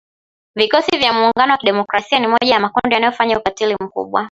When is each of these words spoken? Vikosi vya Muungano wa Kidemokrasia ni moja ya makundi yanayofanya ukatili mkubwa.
Vikosi 0.55 0.97
vya 0.97 1.13
Muungano 1.13 1.51
wa 1.51 1.57
Kidemokrasia 1.57 2.19
ni 2.19 2.27
moja 2.27 2.53
ya 2.53 2.59
makundi 2.59 2.93
yanayofanya 2.93 3.39
ukatili 3.39 3.75
mkubwa. 3.79 4.19